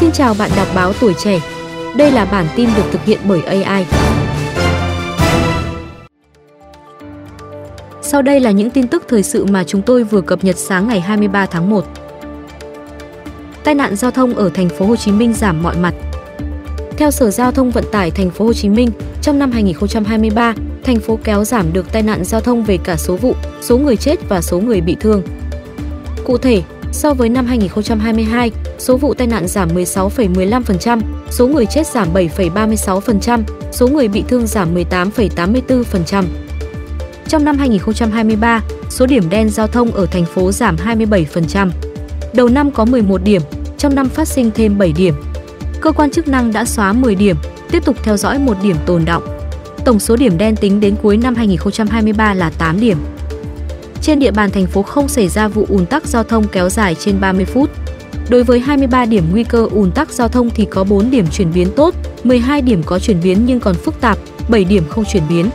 [0.00, 1.40] Xin chào bạn đọc báo tuổi trẻ.
[1.96, 3.86] Đây là bản tin được thực hiện bởi AI.
[8.02, 10.88] Sau đây là những tin tức thời sự mà chúng tôi vừa cập nhật sáng
[10.88, 11.84] ngày 23 tháng 1.
[13.64, 15.94] Tai nạn giao thông ở thành phố Hồ Chí Minh giảm mọi mặt.
[16.96, 18.90] Theo Sở Giao thông Vận tải thành phố Hồ Chí Minh,
[19.22, 20.54] trong năm 2023,
[20.84, 23.96] thành phố kéo giảm được tai nạn giao thông về cả số vụ, số người
[23.96, 25.22] chết và số người bị thương.
[26.24, 26.62] Cụ thể,
[26.92, 33.42] so với năm 2022, số vụ tai nạn giảm 16,15%, số người chết giảm 7,36%,
[33.72, 36.24] số người bị thương giảm 18,84%.
[37.28, 41.70] Trong năm 2023, số điểm đen giao thông ở thành phố giảm 27%.
[42.34, 43.42] Đầu năm có 11 điểm,
[43.78, 45.14] trong năm phát sinh thêm 7 điểm.
[45.80, 47.36] Cơ quan chức năng đã xóa 10 điểm,
[47.70, 49.22] tiếp tục theo dõi một điểm tồn động.
[49.84, 52.98] Tổng số điểm đen tính đến cuối năm 2023 là 8 điểm.
[54.08, 56.94] Trên địa bàn thành phố không xảy ra vụ ùn tắc giao thông kéo dài
[56.94, 57.70] trên 30 phút.
[58.28, 61.52] Đối với 23 điểm nguy cơ ùn tắc giao thông thì có 4 điểm chuyển
[61.54, 64.18] biến tốt, 12 điểm có chuyển biến nhưng còn phức tạp,
[64.48, 65.50] 7 điểm không chuyển biến.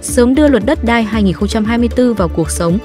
[0.00, 2.78] Sớm đưa luật đất đai 2024 vào cuộc sống.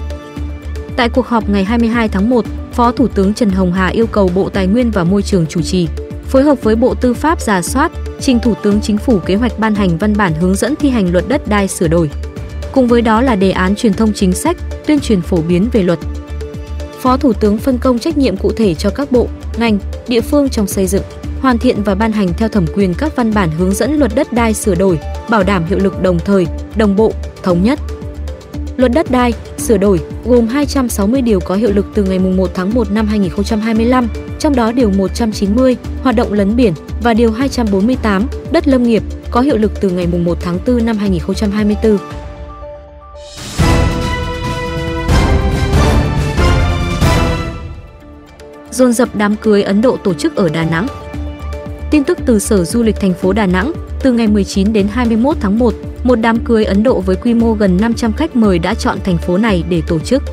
[0.95, 4.31] Tại cuộc họp ngày 22 tháng 1, Phó Thủ tướng Trần Hồng Hà yêu cầu
[4.35, 5.87] Bộ Tài nguyên và Môi trường chủ trì,
[6.29, 9.59] phối hợp với Bộ Tư pháp giả soát, trình Thủ tướng Chính phủ kế hoạch
[9.59, 12.09] ban hành văn bản hướng dẫn thi hành luật đất đai sửa đổi.
[12.71, 15.83] Cùng với đó là đề án truyền thông chính sách, tuyên truyền phổ biến về
[15.83, 15.99] luật.
[16.99, 19.27] Phó Thủ tướng phân công trách nhiệm cụ thể cho các bộ,
[19.57, 21.03] ngành, địa phương trong xây dựng,
[21.41, 24.33] hoàn thiện và ban hành theo thẩm quyền các văn bản hướng dẫn luật đất
[24.33, 24.99] đai sửa đổi,
[25.29, 27.79] bảo đảm hiệu lực đồng thời, đồng bộ, thống nhất.
[28.77, 29.33] Luật đất đai
[29.69, 34.07] sửa đổi gồm 260 điều có hiệu lực từ ngày 1 tháng 1 năm 2025,
[34.39, 39.41] trong đó điều 190 hoạt động lấn biển và điều 248 đất lâm nghiệp có
[39.41, 41.97] hiệu lực từ ngày 1 tháng 4 năm 2024.
[48.71, 50.87] Dồn dập đám cưới Ấn Độ tổ chức ở Đà Nẵng.
[51.91, 55.37] Tin tức từ Sở Du lịch thành phố Đà Nẵng, từ ngày 19 đến 21
[55.39, 55.73] tháng 1,
[56.03, 59.17] một đám cưới Ấn Độ với quy mô gần 500 khách mời đã chọn thành
[59.17, 60.23] phố này để tổ chức.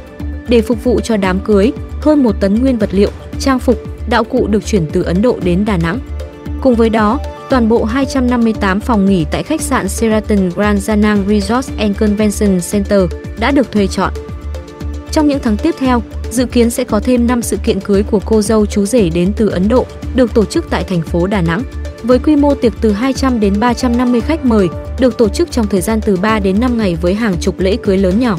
[0.49, 3.77] Để phục vụ cho đám cưới, hơn một tấn nguyên vật liệu, trang phục,
[4.09, 5.99] đạo cụ được chuyển từ Ấn Độ đến Đà Nẵng.
[6.63, 7.19] Cùng với đó,
[7.51, 12.61] toàn bộ 258 phòng nghỉ tại khách sạn Sheraton Grand Da Nang Resort and Convention
[12.73, 13.01] Center
[13.39, 14.13] đã được thuê chọn.
[15.11, 18.21] Trong những tháng tiếp theo, dự kiến sẽ có thêm 5 sự kiện cưới của
[18.25, 21.41] cô dâu chú rể đến từ Ấn Độ được tổ chức tại thành phố Đà
[21.41, 21.63] Nẵng.
[22.07, 24.69] Với quy mô tiệc từ 200 đến 350 khách mời,
[24.99, 27.77] được tổ chức trong thời gian từ 3 đến 5 ngày với hàng chục lễ
[27.77, 28.39] cưới lớn nhỏ.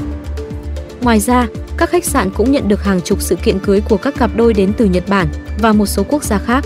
[1.01, 1.47] Ngoài ra,
[1.77, 4.53] các khách sạn cũng nhận được hàng chục sự kiện cưới của các cặp đôi
[4.53, 5.27] đến từ Nhật Bản
[5.59, 6.65] và một số quốc gia khác.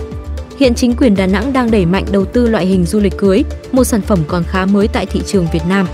[0.58, 3.42] Hiện chính quyền Đà Nẵng đang đẩy mạnh đầu tư loại hình du lịch cưới,
[3.72, 5.86] một sản phẩm còn khá mới tại thị trường Việt Nam.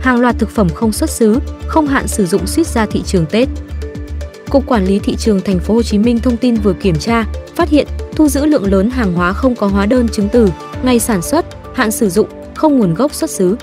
[0.00, 3.26] Hàng loạt thực phẩm không xuất xứ, không hạn sử dụng suýt ra thị trường
[3.26, 3.48] Tết.
[4.50, 7.24] Cục Quản lý thị trường thành phố Hồ Chí Minh thông tin vừa kiểm tra,
[7.54, 10.48] phát hiện, thu giữ lượng lớn hàng hóa không có hóa đơn chứng từ,
[10.82, 13.56] ngày sản xuất, hạn sử dụng, không nguồn gốc xuất xứ.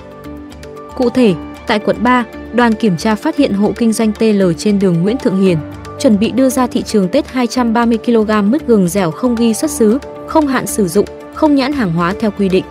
[0.96, 1.34] Cụ thể,
[1.66, 5.16] tại quận 3, đoàn kiểm tra phát hiện hộ kinh doanh TL trên đường Nguyễn
[5.18, 5.58] Thượng Hiền,
[6.00, 9.70] chuẩn bị đưa ra thị trường Tết 230 kg mứt gừng dẻo không ghi xuất
[9.70, 12.64] xứ, không hạn sử dụng, không nhãn hàng hóa theo quy định.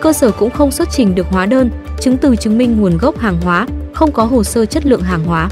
[0.00, 1.70] Cơ sở cũng không xuất trình được hóa đơn,
[2.00, 5.24] chứng từ chứng minh nguồn gốc hàng hóa, không có hồ sơ chất lượng hàng
[5.24, 5.48] hóa.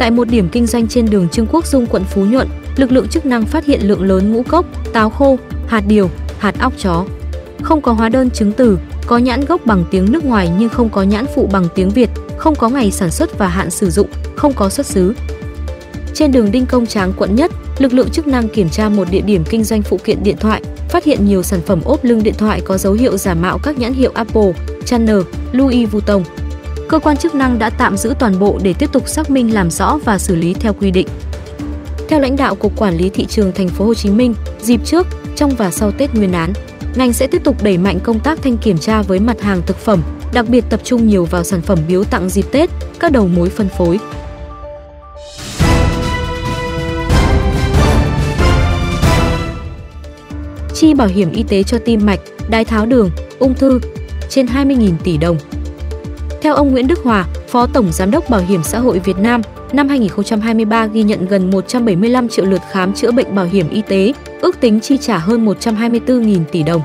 [0.00, 3.08] Tại một điểm kinh doanh trên đường Trương Quốc Dung quận Phú Nhuận, lực lượng
[3.08, 7.04] chức năng phát hiện lượng lớn ngũ cốc, táo khô, hạt điều, hạt óc chó.
[7.62, 10.88] Không có hóa đơn chứng từ, có nhãn gốc bằng tiếng nước ngoài nhưng không
[10.88, 14.08] có nhãn phụ bằng tiếng Việt, không có ngày sản xuất và hạn sử dụng,
[14.36, 15.14] không có xuất xứ.
[16.14, 19.20] Trên đường Đinh Công Tráng quận Nhất, lực lượng chức năng kiểm tra một địa
[19.20, 22.34] điểm kinh doanh phụ kiện điện thoại, phát hiện nhiều sản phẩm ốp lưng điện
[22.38, 24.52] thoại có dấu hiệu giả mạo các nhãn hiệu Apple,
[24.86, 25.20] Chanel,
[25.52, 26.22] Louis Vuitton
[26.90, 29.70] cơ quan chức năng đã tạm giữ toàn bộ để tiếp tục xác minh làm
[29.70, 31.06] rõ và xử lý theo quy định.
[32.08, 35.06] Theo lãnh đạo Cục Quản lý thị trường thành phố Hồ Chí Minh, dịp trước,
[35.36, 36.52] trong và sau Tết Nguyên đán,
[36.94, 39.76] ngành sẽ tiếp tục đẩy mạnh công tác thanh kiểm tra với mặt hàng thực
[39.76, 40.02] phẩm,
[40.32, 42.70] đặc biệt tập trung nhiều vào sản phẩm biếu tặng dịp Tết,
[43.00, 43.98] các đầu mối phân phối.
[50.74, 52.20] Chi bảo hiểm y tế cho tim mạch,
[52.50, 53.80] đái tháo đường, ung thư
[54.28, 55.36] trên 20.000 tỷ đồng.
[56.40, 59.42] Theo ông Nguyễn Đức Hòa, Phó Tổng Giám đốc Bảo hiểm xã hội Việt Nam,
[59.72, 64.12] năm 2023 ghi nhận gần 175 triệu lượt khám chữa bệnh bảo hiểm y tế,
[64.40, 66.82] ước tính chi trả hơn 124.000 tỷ đồng.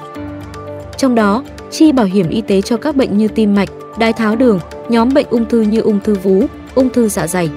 [0.97, 3.69] Trong đó, chi bảo hiểm y tế cho các bệnh như tim mạch,
[3.99, 4.59] đái tháo đường,
[4.89, 7.49] nhóm bệnh ung thư như ung thư vú, ung thư dạ dày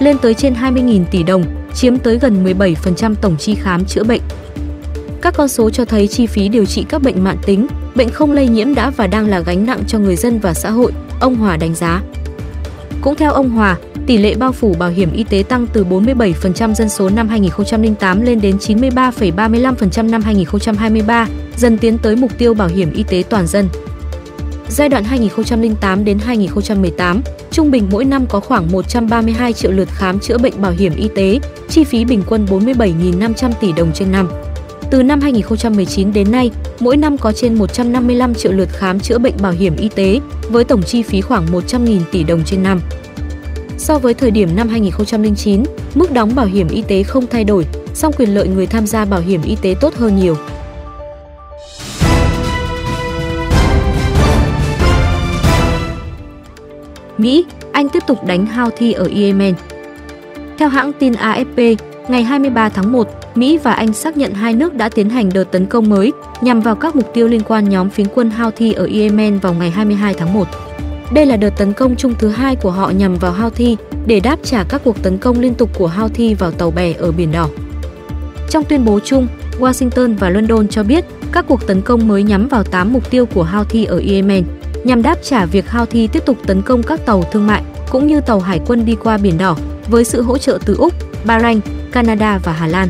[0.00, 1.44] lên tới trên 20.000 tỷ đồng,
[1.74, 4.20] chiếm tới gần 17% tổng chi khám chữa bệnh.
[5.24, 8.32] Các con số cho thấy chi phí điều trị các bệnh mạng tính, bệnh không
[8.32, 11.34] lây nhiễm đã và đang là gánh nặng cho người dân và xã hội, ông
[11.34, 12.02] Hòa đánh giá.
[13.00, 13.76] Cũng theo ông Hòa,
[14.06, 18.22] tỷ lệ bao phủ bảo hiểm y tế tăng từ 47% dân số năm 2008
[18.22, 23.46] lên đến 93,35% năm 2023, dần tiến tới mục tiêu bảo hiểm y tế toàn
[23.46, 23.68] dân.
[24.68, 30.20] Giai đoạn 2008 đến 2018, trung bình mỗi năm có khoảng 132 triệu lượt khám
[30.20, 34.28] chữa bệnh bảo hiểm y tế, chi phí bình quân 47.500 tỷ đồng trên năm.
[34.94, 36.50] Từ năm 2019 đến nay,
[36.80, 40.64] mỗi năm có trên 155 triệu lượt khám chữa bệnh bảo hiểm y tế, với
[40.64, 42.80] tổng chi phí khoảng 100.000 tỷ đồng trên năm.
[43.78, 45.62] So với thời điểm năm 2009,
[45.94, 49.04] mức đóng bảo hiểm y tế không thay đổi, song quyền lợi người tham gia
[49.04, 50.36] bảo hiểm y tế tốt hơn nhiều.
[57.18, 59.54] Mỹ, Anh tiếp tục đánh Houthi ở Yemen.
[60.58, 61.76] Theo hãng tin AFP,
[62.08, 65.44] ngày 23 tháng 1, Mỹ và Anh xác nhận hai nước đã tiến hành đợt
[65.44, 68.88] tấn công mới nhằm vào các mục tiêu liên quan nhóm phiến quân Houthi ở
[68.92, 70.48] Yemen vào ngày 22 tháng 1.
[71.12, 74.38] Đây là đợt tấn công chung thứ hai của họ nhằm vào Houthi để đáp
[74.42, 77.48] trả các cuộc tấn công liên tục của Houthi vào tàu bè ở Biển Đỏ.
[78.50, 79.26] Trong tuyên bố chung,
[79.58, 83.26] Washington và London cho biết các cuộc tấn công mới nhắm vào 8 mục tiêu
[83.26, 84.44] của Houthi ở Yemen,
[84.84, 88.20] nhằm đáp trả việc Houthi tiếp tục tấn công các tàu thương mại cũng như
[88.20, 89.56] tàu hải quân đi qua Biển Đỏ
[89.88, 90.92] với sự hỗ trợ từ Úc,
[91.24, 91.60] Bahrain,
[91.92, 92.88] Canada và Hà Lan.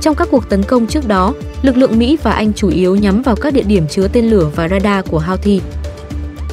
[0.00, 3.22] Trong các cuộc tấn công trước đó, lực lượng Mỹ và Anh chủ yếu nhắm
[3.22, 5.60] vào các địa điểm chứa tên lửa và radar của Houthi.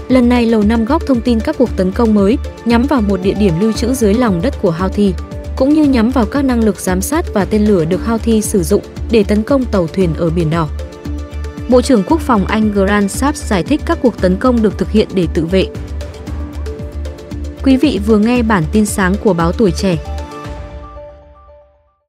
[0.10, 3.20] Lần này Lầu Năm góp thông tin các cuộc tấn công mới nhắm vào một
[3.24, 5.14] địa điểm lưu trữ dưới lòng đất của Houthi,
[5.56, 8.64] cũng như nhắm vào các năng lực giám sát và tên lửa được Houthi sử
[8.64, 8.82] dụng
[9.12, 10.68] để tấn công tàu thuyền ở Biển Đỏ.
[11.70, 14.92] Bộ trưởng Quốc phòng Anh Grant Shapps giải thích các cuộc tấn công được thực
[14.92, 15.68] hiện để tự vệ.
[17.64, 19.98] Quý vị vừa nghe bản tin sáng của báo Tuổi Trẻ